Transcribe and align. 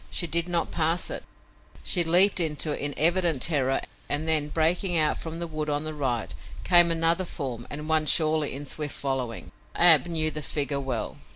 She 0.09 0.25
did 0.25 0.49
not 0.49 0.71
pass 0.71 1.11
it. 1.11 1.23
She 1.83 2.03
leaped 2.03 2.39
into 2.39 2.71
it 2.71 2.79
in 2.79 2.95
evident 2.97 3.39
terror 3.43 3.81
and 4.09 4.27
then, 4.27 4.47
breaking 4.47 4.97
out 4.97 5.19
from 5.19 5.37
the 5.37 5.45
wood 5.45 5.69
on 5.69 5.83
the 5.83 5.93
right, 5.93 6.33
came 6.63 6.89
another 6.89 7.23
form 7.23 7.67
and 7.69 7.87
one 7.87 8.07
surely 8.07 8.55
in 8.55 8.65
swift 8.65 8.95
following. 8.95 9.51
Ab 9.75 10.07
knew 10.07 10.31
the 10.31 10.41
figure 10.41 10.79
well. 10.79 11.17